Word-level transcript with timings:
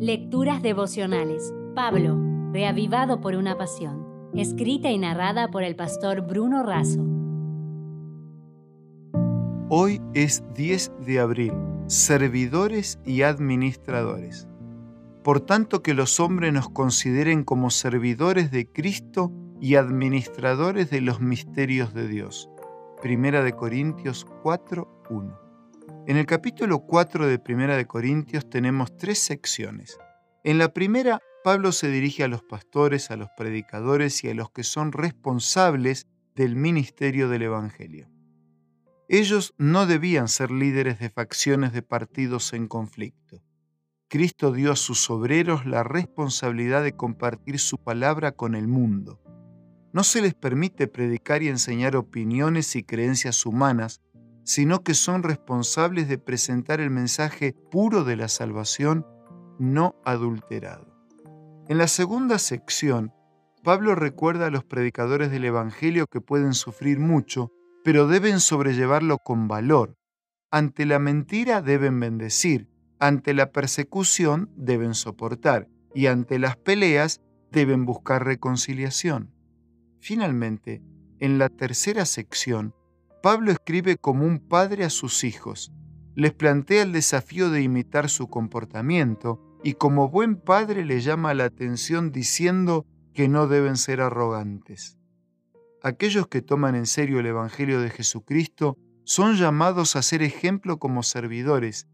Lecturas 0.00 0.62
devocionales. 0.62 1.52
Pablo, 1.74 2.16
reavivado 2.52 3.20
por 3.20 3.34
una 3.34 3.58
pasión. 3.58 4.06
Escrita 4.32 4.92
y 4.92 4.98
narrada 4.98 5.48
por 5.50 5.64
el 5.64 5.74
pastor 5.74 6.20
Bruno 6.20 6.62
Razo. 6.62 7.04
Hoy 9.68 10.00
es 10.14 10.44
10 10.54 10.92
de 11.04 11.18
abril. 11.18 11.52
Servidores 11.88 13.00
y 13.04 13.22
administradores. 13.22 14.46
Por 15.24 15.40
tanto 15.40 15.82
que 15.82 15.94
los 15.94 16.20
hombres 16.20 16.52
nos 16.52 16.68
consideren 16.68 17.42
como 17.42 17.70
servidores 17.70 18.52
de 18.52 18.68
Cristo 18.70 19.32
y 19.60 19.74
administradores 19.74 20.90
de 20.90 21.00
los 21.00 21.20
misterios 21.20 21.92
de 21.92 22.06
Dios. 22.06 22.48
Primera 23.02 23.42
de 23.42 23.52
Corintios 23.52 24.28
4:1. 24.44 25.47
En 26.08 26.16
el 26.16 26.24
capítulo 26.24 26.86
4 26.86 27.26
de 27.26 27.38
Primera 27.38 27.76
de 27.76 27.84
Corintios 27.84 28.48
tenemos 28.48 28.96
tres 28.96 29.18
secciones. 29.18 29.98
En 30.42 30.56
la 30.56 30.72
primera, 30.72 31.20
Pablo 31.44 31.70
se 31.70 31.90
dirige 31.90 32.24
a 32.24 32.28
los 32.28 32.42
pastores, 32.42 33.10
a 33.10 33.16
los 33.18 33.28
predicadores 33.36 34.24
y 34.24 34.30
a 34.30 34.34
los 34.34 34.50
que 34.50 34.64
son 34.64 34.92
responsables 34.92 36.06
del 36.34 36.56
ministerio 36.56 37.28
del 37.28 37.42
Evangelio. 37.42 38.08
Ellos 39.10 39.52
no 39.58 39.84
debían 39.84 40.28
ser 40.28 40.50
líderes 40.50 40.98
de 40.98 41.10
facciones 41.10 41.74
de 41.74 41.82
partidos 41.82 42.54
en 42.54 42.68
conflicto. 42.68 43.42
Cristo 44.08 44.52
dio 44.52 44.72
a 44.72 44.76
sus 44.76 45.10
obreros 45.10 45.66
la 45.66 45.82
responsabilidad 45.82 46.82
de 46.84 46.96
compartir 46.96 47.58
su 47.58 47.76
palabra 47.76 48.32
con 48.32 48.54
el 48.54 48.66
mundo. 48.66 49.20
No 49.92 50.04
se 50.04 50.22
les 50.22 50.32
permite 50.32 50.86
predicar 50.86 51.42
y 51.42 51.48
enseñar 51.48 51.96
opiniones 51.96 52.76
y 52.76 52.82
creencias 52.82 53.44
humanas, 53.44 54.00
sino 54.48 54.82
que 54.82 54.94
son 54.94 55.22
responsables 55.22 56.08
de 56.08 56.16
presentar 56.16 56.80
el 56.80 56.88
mensaje 56.88 57.54
puro 57.70 58.02
de 58.04 58.16
la 58.16 58.28
salvación, 58.28 59.06
no 59.58 59.94
adulterado. 60.06 60.86
En 61.68 61.76
la 61.76 61.86
segunda 61.86 62.38
sección, 62.38 63.12
Pablo 63.62 63.94
recuerda 63.94 64.46
a 64.46 64.50
los 64.50 64.64
predicadores 64.64 65.30
del 65.30 65.44
Evangelio 65.44 66.06
que 66.06 66.22
pueden 66.22 66.54
sufrir 66.54 66.98
mucho, 66.98 67.52
pero 67.84 68.08
deben 68.08 68.40
sobrellevarlo 68.40 69.18
con 69.18 69.48
valor. 69.48 69.98
Ante 70.50 70.86
la 70.86 70.98
mentira 70.98 71.60
deben 71.60 72.00
bendecir, 72.00 72.70
ante 72.98 73.34
la 73.34 73.52
persecución 73.52 74.50
deben 74.56 74.94
soportar 74.94 75.68
y 75.94 76.06
ante 76.06 76.38
las 76.38 76.56
peleas 76.56 77.20
deben 77.52 77.84
buscar 77.84 78.24
reconciliación. 78.24 79.30
Finalmente, 80.00 80.82
en 81.18 81.38
la 81.38 81.50
tercera 81.50 82.06
sección, 82.06 82.74
Pablo 83.22 83.50
escribe 83.50 83.96
como 83.96 84.24
un 84.24 84.38
padre 84.38 84.84
a 84.84 84.90
sus 84.90 85.24
hijos. 85.24 85.72
Les 86.14 86.32
plantea 86.32 86.82
el 86.82 86.92
desafío 86.92 87.50
de 87.50 87.62
imitar 87.62 88.08
su 88.08 88.28
comportamiento 88.28 89.40
y 89.64 89.74
como 89.74 90.08
buen 90.08 90.36
padre 90.36 90.84
le 90.84 91.00
llama 91.00 91.34
la 91.34 91.44
atención 91.44 92.12
diciendo 92.12 92.86
que 93.14 93.28
no 93.28 93.48
deben 93.48 93.76
ser 93.76 94.00
arrogantes. 94.00 94.98
Aquellos 95.82 96.28
que 96.28 96.42
toman 96.42 96.76
en 96.76 96.86
serio 96.86 97.18
el 97.18 97.26
Evangelio 97.26 97.80
de 97.80 97.90
Jesucristo 97.90 98.76
son 99.04 99.34
llamados 99.34 99.96
a 99.96 100.02
ser 100.02 100.22
ejemplo 100.22 100.78
como 100.78 101.02
servidores. 101.02 101.88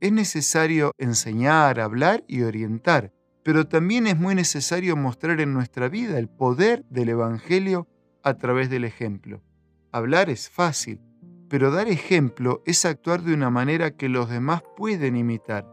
Es 0.00 0.12
necesario 0.12 0.92
enseñar, 0.98 1.80
hablar 1.80 2.24
y 2.28 2.42
orientar, 2.42 3.12
pero 3.42 3.66
también 3.66 4.06
es 4.06 4.16
muy 4.16 4.36
necesario 4.36 4.96
mostrar 4.96 5.40
en 5.40 5.54
nuestra 5.54 5.88
vida 5.88 6.18
el 6.18 6.28
poder 6.28 6.84
del 6.88 7.08
Evangelio 7.08 7.88
a 8.22 8.34
través 8.34 8.70
del 8.70 8.84
ejemplo. 8.84 9.42
Hablar 9.90 10.28
es 10.28 10.50
fácil, 10.50 11.00
pero 11.48 11.70
dar 11.70 11.88
ejemplo 11.88 12.62
es 12.66 12.84
actuar 12.84 13.22
de 13.22 13.32
una 13.32 13.48
manera 13.48 13.90
que 13.90 14.08
los 14.08 14.28
demás 14.28 14.62
pueden 14.76 15.16
imitar. 15.16 15.66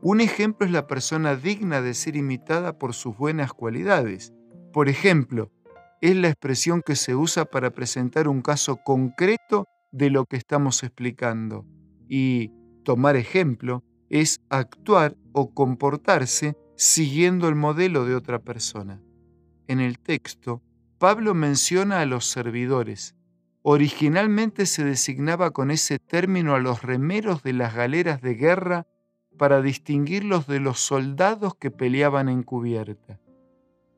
Un 0.00 0.20
ejemplo 0.20 0.66
es 0.66 0.72
la 0.72 0.88
persona 0.88 1.36
digna 1.36 1.80
de 1.80 1.94
ser 1.94 2.16
imitada 2.16 2.76
por 2.78 2.92
sus 2.92 3.16
buenas 3.16 3.52
cualidades. 3.52 4.32
Por 4.72 4.88
ejemplo, 4.88 5.52
es 6.00 6.16
la 6.16 6.28
expresión 6.28 6.82
que 6.84 6.96
se 6.96 7.14
usa 7.14 7.44
para 7.44 7.70
presentar 7.70 8.26
un 8.26 8.42
caso 8.42 8.78
concreto 8.84 9.68
de 9.92 10.10
lo 10.10 10.24
que 10.24 10.36
estamos 10.36 10.82
explicando. 10.82 11.64
Y 12.08 12.50
tomar 12.82 13.14
ejemplo 13.14 13.84
es 14.10 14.40
actuar 14.50 15.16
o 15.30 15.54
comportarse 15.54 16.56
siguiendo 16.74 17.48
el 17.48 17.54
modelo 17.54 18.04
de 18.04 18.16
otra 18.16 18.40
persona. 18.40 19.00
En 19.68 19.78
el 19.78 20.00
texto, 20.00 20.60
Pablo 20.98 21.32
menciona 21.34 22.00
a 22.00 22.06
los 22.06 22.26
servidores, 22.26 23.14
Originalmente 23.64 24.66
se 24.66 24.84
designaba 24.84 25.52
con 25.52 25.70
ese 25.70 26.00
término 26.00 26.54
a 26.54 26.58
los 26.58 26.82
remeros 26.82 27.44
de 27.44 27.52
las 27.52 27.74
galeras 27.74 28.20
de 28.20 28.34
guerra 28.34 28.86
para 29.38 29.62
distinguirlos 29.62 30.48
de 30.48 30.58
los 30.58 30.80
soldados 30.80 31.54
que 31.54 31.70
peleaban 31.70 32.28
en 32.28 32.42
cubierta. 32.42 33.20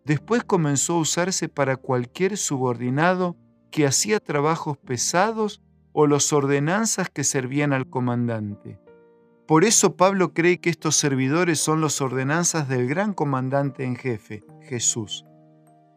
Después 0.05 0.45
comenzó 0.45 0.95
a 0.95 1.01
usarse 1.01 1.49
para 1.49 1.79
cualquier 1.79 2.37
subordinado 2.37 3.37
que 3.71 3.87
hacía 3.87 4.21
trabajos 4.21 4.77
pesados 4.77 5.63
o 5.93 6.07
los 6.07 6.33
ordenanzas 6.35 7.09
que 7.09 7.25
servían 7.25 7.73
al 7.73 7.89
comandante. 7.89 8.79
Por 9.47 9.65
eso 9.65 9.97
Pablo 9.97 10.35
cree 10.35 10.59
que 10.59 10.69
estos 10.69 10.97
servidores 10.97 11.59
son 11.59 11.81
los 11.81 12.03
ordenanzas 12.03 12.69
del 12.69 12.87
gran 12.87 13.15
comandante 13.15 13.85
en 13.85 13.97
jefe, 13.97 14.45
Jesús 14.61 15.25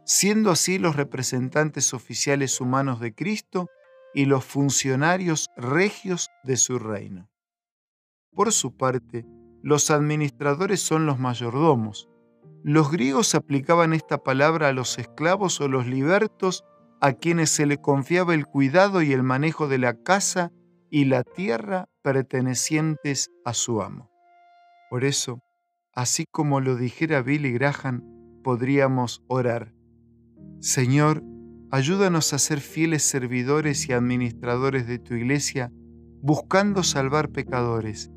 siendo 0.07 0.51
así 0.51 0.79
los 0.79 0.95
representantes 0.95 1.93
oficiales 1.93 2.61
humanos 2.61 3.01
de 3.01 3.13
Cristo 3.13 3.69
y 4.13 4.23
los 4.25 4.45
funcionarios 4.45 5.49
regios 5.57 6.29
de 6.45 6.55
su 6.55 6.79
reino. 6.79 7.29
Por 8.31 8.53
su 8.53 8.77
parte, 8.77 9.25
los 9.61 9.91
administradores 9.91 10.79
son 10.79 11.05
los 11.05 11.19
mayordomos. 11.19 12.07
Los 12.63 12.89
griegos 12.89 13.35
aplicaban 13.35 13.91
esta 13.91 14.17
palabra 14.19 14.69
a 14.69 14.73
los 14.73 14.97
esclavos 14.97 15.59
o 15.59 15.67
los 15.67 15.87
libertos 15.87 16.63
a 17.01 17.11
quienes 17.11 17.49
se 17.49 17.65
le 17.65 17.77
confiaba 17.77 18.33
el 18.33 18.45
cuidado 18.45 19.01
y 19.01 19.11
el 19.11 19.23
manejo 19.23 19.67
de 19.67 19.77
la 19.77 20.01
casa 20.03 20.53
y 20.89 21.03
la 21.05 21.23
tierra 21.23 21.89
pertenecientes 22.01 23.29
a 23.43 23.53
su 23.53 23.81
amo. 23.81 24.09
Por 24.89 25.03
eso, 25.03 25.41
así 25.93 26.25
como 26.31 26.61
lo 26.61 26.77
dijera 26.77 27.21
Billy 27.21 27.51
Graham, 27.51 28.03
podríamos 28.41 29.21
orar. 29.27 29.76
Señor, 30.59 31.23
ayúdanos 31.71 32.33
a 32.33 32.39
ser 32.39 32.59
fieles 32.59 33.03
servidores 33.03 33.87
y 33.87 33.93
administradores 33.93 34.87
de 34.87 34.97
tu 34.97 35.13
iglesia, 35.13 35.71
buscando 36.21 36.83
salvar 36.83 37.29
pecadores, 37.29 38.11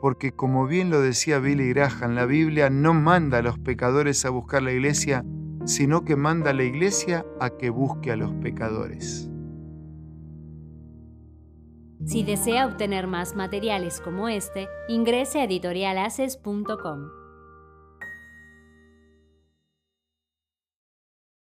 porque 0.00 0.32
como 0.32 0.66
bien 0.66 0.90
lo 0.90 1.00
decía 1.00 1.38
Billy 1.38 1.70
Graham, 1.70 2.14
la 2.14 2.26
Biblia 2.26 2.68
no 2.68 2.92
manda 2.92 3.38
a 3.38 3.42
los 3.42 3.58
pecadores 3.58 4.24
a 4.24 4.30
buscar 4.30 4.62
la 4.62 4.72
iglesia, 4.72 5.24
sino 5.64 6.04
que 6.04 6.16
manda 6.16 6.50
a 6.50 6.54
la 6.54 6.64
iglesia 6.64 7.24
a 7.40 7.50
que 7.50 7.70
busque 7.70 8.12
a 8.12 8.16
los 8.16 8.32
pecadores. 8.34 9.30
Si 12.04 12.22
desea 12.22 12.66
obtener 12.66 13.06
más 13.06 13.34
materiales 13.34 14.00
como 14.00 14.28
este, 14.28 14.68
ingrese 14.88 15.40
a 15.40 15.44
editorialaces.com. 15.44 17.27